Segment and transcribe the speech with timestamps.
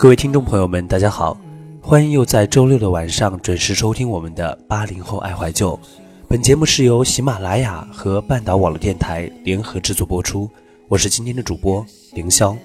[0.00, 1.38] 各位听众朋友们，大家好，
[1.82, 5.78] 欢迎又在周六的晚上准时收听我们的八零后爱怀旧。
[6.26, 10.48] 本节目是由喜马拉雅和半岛网络电台联合制作播出，
[10.88, 11.84] 我是今天的主播
[12.14, 12.56] 凌霄。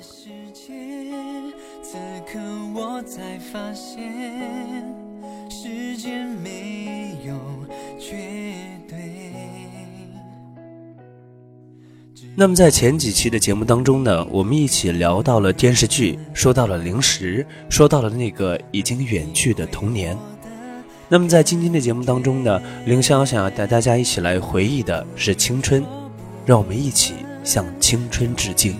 [12.37, 20.17] 那么在前几期的节目当中呢，我们一起聊到了电视剧，说到了零食，说到了那个已经远去的童年。
[21.07, 25.81] 那么在今天的节目当中呢，凌霄想要带大家一起来回忆的是青春，
[26.45, 28.75] 让我们一起向青春致敬。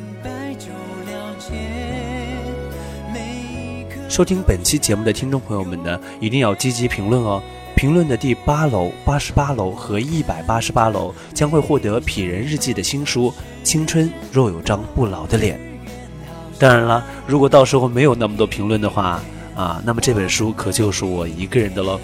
[4.09, 7.41] 收听本期节目的听众朋友们呢，一定要积极评论哦。
[7.85, 13.29] 评论的第八楼、八十八楼和一百八十八楼将会获得《痞人日记》的新书
[13.61, 15.55] 《青春若有张不老的脸》。
[16.57, 19.21] 当然了，如果到时候没有那么多评论的话，
[19.53, 21.99] 啊，那么这本书可就是我一个人的喽。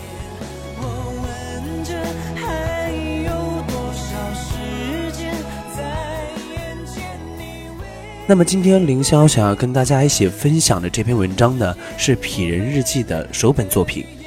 [8.28, 14.04] 那么今天凌霄想要跟大家一起分享的这篇文章呢，是《痞人日记》的首本作品。《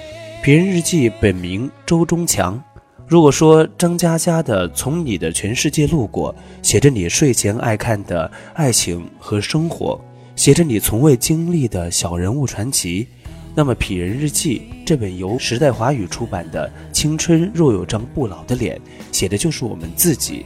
[0.44, 2.62] 别人日记》本名周中强。
[3.06, 9.98] 如果说张嘉佳的《从你的全世界路过》写着你睡前爱看的爱情和生活，
[10.36, 13.08] 写着你从未经历的小人物传奇，
[13.54, 18.76] 那么《痞人日记》这本由时代华语出版的《青春若有张不老的脸》，
[19.10, 20.44] 写的就是我们自己。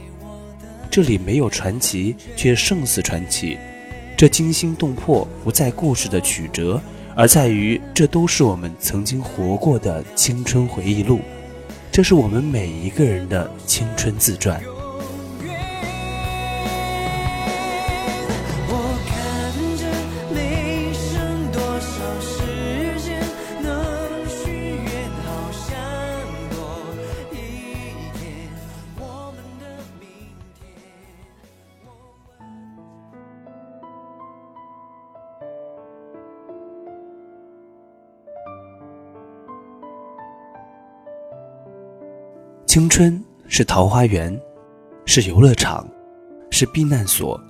[0.89, 3.57] 这里没有传奇，却胜似传奇。
[4.15, 6.81] 这惊心动魄不在故事的曲折。
[7.19, 11.19] 而在于，这都是我们曾经活过的青春回忆录，
[11.91, 14.57] 这是我们每一个人的青春自传。
[42.69, 44.39] 青春是桃花源，
[45.03, 45.89] 是游乐场，
[46.51, 47.41] 是避难所，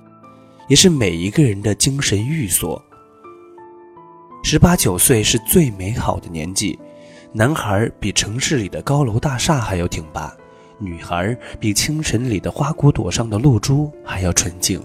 [0.66, 2.82] 也是每一个人的精神寓所。
[4.42, 6.78] 十八九岁是最美好的年纪，
[7.34, 10.34] 男孩比城市里的高楼大厦还要挺拔，
[10.78, 14.82] 女孩比清晨里的花骨朵上的露珠还要纯净。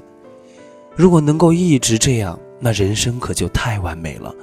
[0.98, 4.36] 如果能够一直这样，那人生可就太完美了。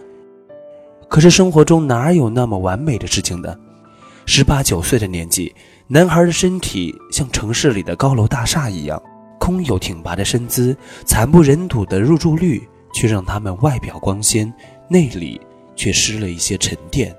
[1.06, 3.54] 可是生活中哪有那么完美的事情呢？
[4.34, 5.54] 十八九岁的年纪。
[5.87, 8.98] 男孩的身体像城市里的高楼大厦一样，
[9.38, 14.50] 空有挺拔的身姿，惨不忍睹的入住率却让他们外表光鲜，
[14.88, 15.38] 内里
[15.76, 17.15] 却失了一些沉淀。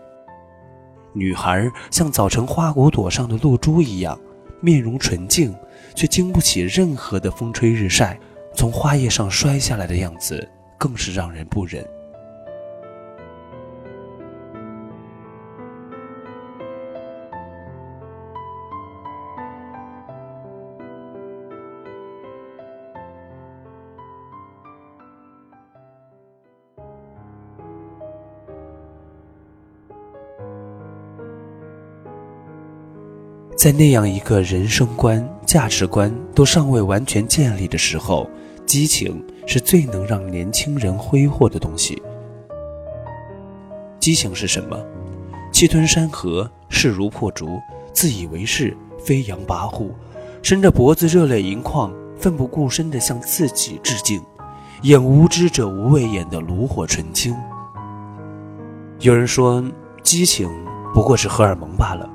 [1.13, 4.19] 女孩像早晨花骨朵上的露珠一样，
[4.59, 5.53] 面容纯净，
[5.94, 8.19] 却经不起任何的风吹日晒，
[8.56, 11.88] 从花叶上摔下来的样子更是让人不忍。
[33.63, 38.29] 在那样一个人生观、价值观都尚未完全建立的时候，
[38.66, 42.03] 激情是最能让年轻人挥霍的东西。
[44.02, 44.78] 激情是什么？
[45.53, 47.57] 气吞山河，势如破竹，
[47.94, 49.90] 自以为是，飞扬跋扈，
[50.41, 54.22] 伸着脖子热泪盈眶，奋不顾身地向自己致敬，
[54.81, 57.34] 演无知者无畏演的炉火纯青。
[58.99, 59.64] 有人说，
[60.03, 60.49] 激情
[60.93, 62.09] 不过是荷尔蒙罢了。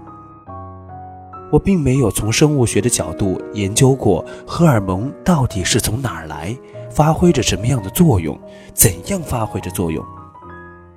[1.51, 6.57] 我并没有从生物学的角度研究过荷尔蒙到底是从哪儿来，
[6.91, 8.39] 发挥着什么样的作用，
[8.75, 10.05] 怎样发挥着作用，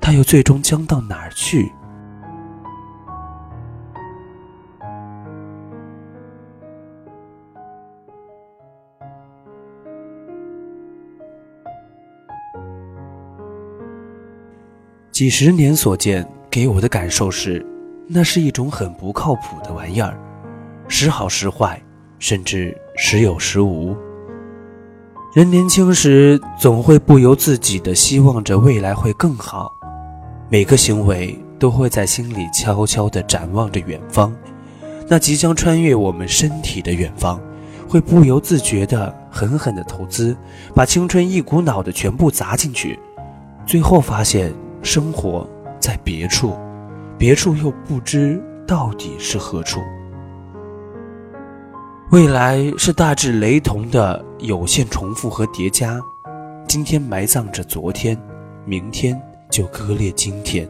[0.02, 1.72] 它又最终将到哪儿去？
[15.12, 17.64] 几十年所见，给我的感受是，
[18.08, 20.18] 那是一种很不靠谱的玩意儿。
[20.94, 21.82] 时好时坏，
[22.20, 23.96] 甚至时有时无。
[25.34, 29.72] 人年轻时总会不由自己的希望着未来会更好，
[30.50, 34.36] 每个行为都会在心里悄悄地展望着远方，
[35.08, 37.40] 那即将穿越我们身体的远方，
[37.88, 40.36] 会不由自觉地狠狠地投资，
[40.76, 43.00] 把青春一股脑的全部砸进去，
[43.66, 44.54] 最后发现
[44.84, 45.50] 生活
[45.80, 46.54] 在别处，
[47.18, 49.80] 别处又不知到底是何处。
[52.12, 55.98] 未来是大致雷同的有限重复和叠加，
[56.68, 58.18] 今天埋葬着昨天，
[58.66, 59.18] 明天
[59.50, 60.68] 就割裂今天。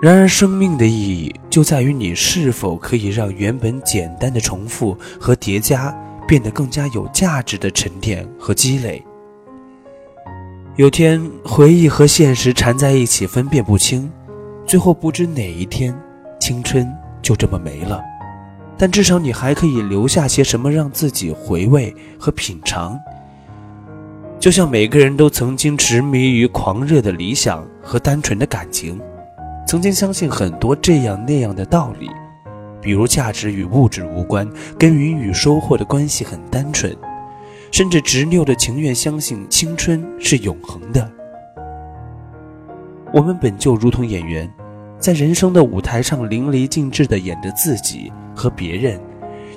[0.00, 5.94] 然而，生命的意义就在于你是否可以让原本简单的重复和叠加
[6.26, 9.04] 变得更加有价值的沉淀和积累。
[10.76, 14.10] 有天，回忆和现实缠在一起，分辨不清，
[14.66, 15.94] 最后不知哪一天。
[16.50, 16.92] 青春
[17.22, 18.02] 就这么没了，
[18.76, 22.98] 但至少你还可以留下些什么让自己回味和品尝。
[24.40, 29.00] 就像每个人都曾经执迷于狂热的理想和单纯的感情，
[29.64, 32.10] 曾经相信很多这样那样的道理，
[32.82, 36.92] 比如价值与物质无关，耕耘与收获的关系很单纯，
[37.70, 41.08] 甚至执拗的情愿相信青春是永恒的。
[43.14, 44.52] 我们本就如同演员。
[45.00, 49.00] 在人生的舞台上淋漓尽致地演着自己和别人，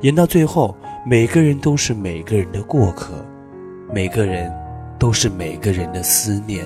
[0.02, 0.74] 演到最后，
[1.06, 3.14] 每个人都是每个人的过客，
[3.94, 4.50] 每个人
[4.98, 6.66] 都是每个人的思念。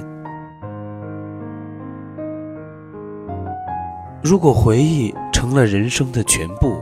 [4.21, 6.77] 如果回忆成了人生的全部，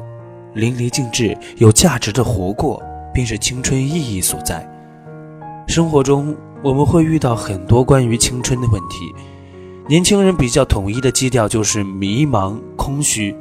[0.54, 2.84] 淋漓尽致、有价值的活过，
[3.14, 4.70] 便是青春意义所在。
[5.68, 9.16] 生活中，我们会遇到很多关于青春的问题。
[9.88, 13.36] 年轻人比较统一的基调就是迷茫、空虚，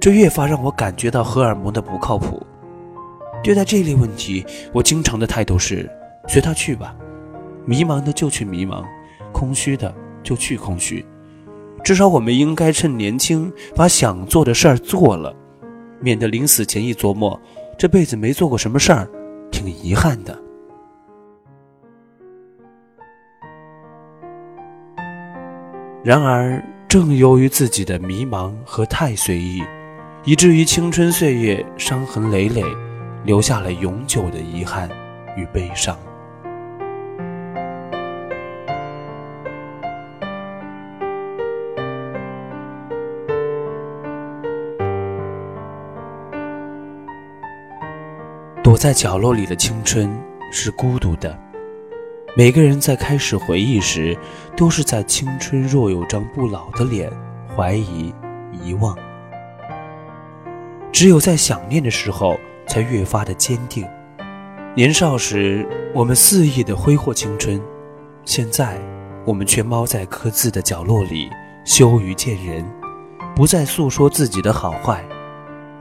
[0.00, 2.44] 这越发让我感觉到荷尔蒙的不靠谱。
[3.44, 5.88] 对待这类问题，我经常的态度是
[6.26, 6.96] 随他去吧，
[7.64, 8.82] 迷茫的就去迷茫，
[9.30, 11.04] 空虚的就去空虚。
[11.84, 15.32] 至少我们应该趁年轻把想做的事儿做了，
[16.00, 17.40] 免得临死前一琢磨，
[17.78, 19.08] 这辈子没做过什么事儿，
[19.52, 20.36] 挺遗憾的。
[26.04, 29.62] 然而，正由于自己的迷茫和太随意，
[30.24, 32.64] 以至于青春岁月伤痕累累，
[33.22, 34.90] 留下了永久的遗憾
[35.36, 35.96] 与悲伤。
[48.60, 50.10] 躲在角落里的青春
[50.50, 51.51] 是孤独的。
[52.34, 54.16] 每个人在开始回忆时，
[54.56, 57.12] 都是在青春若有张不老的脸，
[57.54, 58.10] 怀疑、
[58.50, 58.96] 遗忘。
[60.90, 63.86] 只有在想念的时候，才越发的坚定。
[64.74, 67.60] 年少时，我们肆意的挥霍青春；
[68.24, 68.78] 现在，
[69.26, 71.28] 我们却猫在各自的角落里，
[71.66, 72.64] 羞于见人，
[73.36, 75.04] 不再诉说自己的好坏。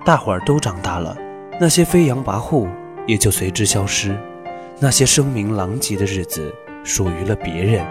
[0.03, 1.15] 大伙儿都长大了，
[1.61, 2.67] 那些飞扬跋扈
[3.07, 4.19] 也就随之消失。
[4.83, 6.51] 那些声名狼藉的日子
[6.83, 7.85] 属于了别人。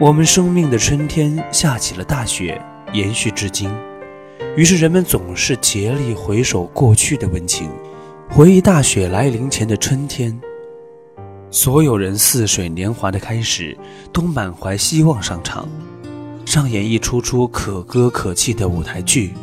[0.00, 2.58] 我们生命的春天下起了大雪，
[2.94, 3.70] 延续至今。
[4.56, 7.68] 于是人们总是竭力回首过去的温情，
[8.30, 10.34] 回忆大雪来临前的春天。
[11.50, 13.76] 所有人似水年华的开始，
[14.14, 15.68] 都满怀希望上场，
[16.46, 19.34] 上演一出出可歌可泣的舞台剧。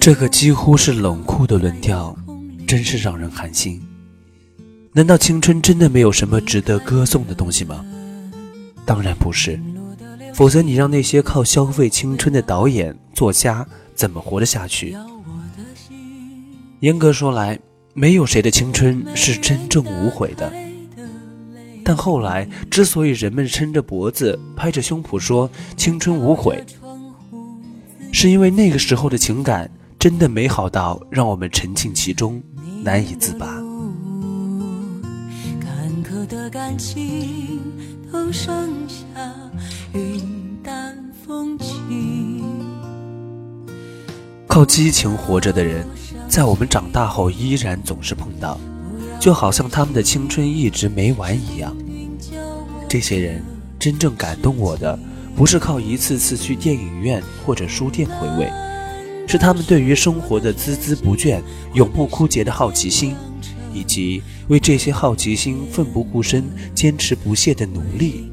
[0.00, 2.16] 这个几乎是冷酷的论调，
[2.66, 3.80] 真是让人寒心。
[4.92, 7.84] 难道青春真的没有什么值得歌颂的东西吗？
[8.84, 9.58] 当然不是，
[10.34, 14.96] 否则你让那些靠消费青春的导演、作家怎么活得下去？
[16.80, 17.58] 严格说来，
[17.94, 20.52] 没有谁的青春是真正无悔的。
[21.82, 26.62] 但后来，之所以人们抻着脖子、拍着胸脯说青春无悔，
[28.14, 29.68] 是因为那个时候的情感。
[29.98, 32.42] 真的美好到让我们沉浸其中，
[32.82, 33.46] 难以自拔。
[35.58, 37.58] 坎坷的感情
[38.12, 38.94] 都剩下
[39.94, 40.94] 云淡
[41.26, 42.44] 风轻
[44.46, 45.86] 靠激情活着的人，
[46.28, 48.60] 在我们长大后依然总是碰到，
[49.18, 51.74] 就好像他们的青春一直没完一样。
[52.86, 53.42] 这些人
[53.78, 54.98] 真正感动我的，
[55.36, 58.50] 不是靠一次次去电影院或者书店回味。
[59.26, 61.40] 是他们对于生活的孜孜不倦、
[61.72, 63.16] 永不枯竭的好奇心，
[63.72, 68.28] 以及为这些好奇心奋不顾身、坚持不懈的努力；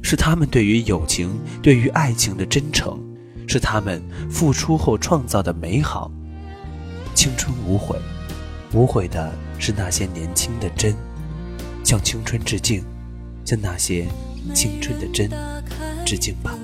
[0.00, 1.28] 是他们对于友情、
[1.60, 2.96] 对于爱情的真诚；
[3.48, 6.10] 是他们付出后创造的美好。
[7.12, 7.98] 青春无悔，
[8.72, 10.94] 无悔的是那些年轻的真，
[11.82, 12.82] 向青春致敬，
[13.44, 14.06] 向那些
[14.52, 15.30] 青春的真
[16.04, 16.58] 致敬吧。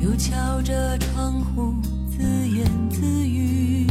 [0.00, 1.74] 又敲着窗户，
[2.10, 3.86] 自言自语。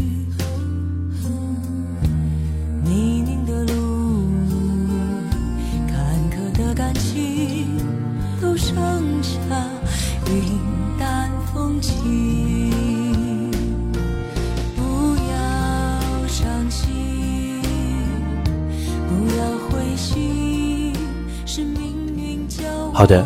[22.98, 23.24] 好的。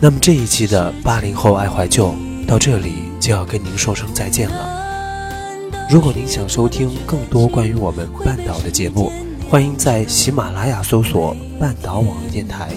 [0.00, 2.14] 那么这一期的八零后爱怀旧
[2.48, 5.76] 到这里就要跟您说声再见了。
[5.90, 9.12] 如果您想收听更多关于我们半岛的节目，
[9.50, 12.70] 欢迎在喜马拉雅搜索“半岛网电台”。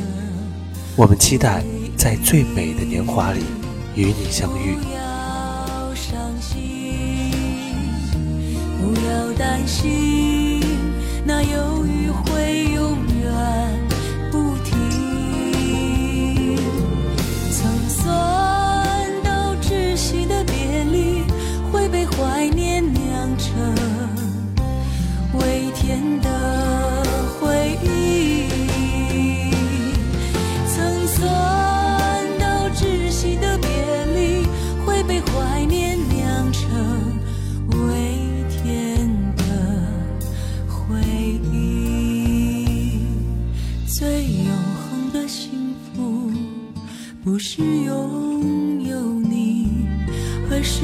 [0.97, 1.63] 我们期待
[1.95, 3.39] 在最美的年华里
[3.95, 4.75] 与你相遇。
[4.75, 7.31] 不要伤心，
[8.77, 10.61] 不要担心，
[11.23, 12.64] 那忧郁会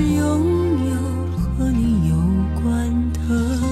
[0.02, 0.96] 是拥有
[1.56, 2.16] 和你有
[2.60, 3.71] 关的。